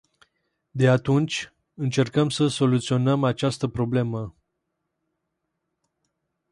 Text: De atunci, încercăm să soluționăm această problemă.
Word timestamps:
De 0.73 0.89
atunci, 0.89 1.51
încercăm 1.73 2.29
să 2.29 2.47
soluționăm 2.47 3.23
această 3.23 3.67
problemă. 3.67 4.35